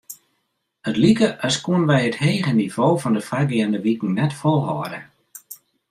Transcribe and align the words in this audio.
It 0.91 0.97
like 1.01 1.21
as 1.47 1.57
koene 1.65 1.87
wy 1.91 1.99
it 2.09 2.17
hege 2.23 2.51
nivo 2.59 2.87
fan 3.01 3.15
de 3.17 3.23
foargeande 3.29 3.79
wiken 3.85 4.11
net 4.17 4.33
folhâlde. 4.41 5.01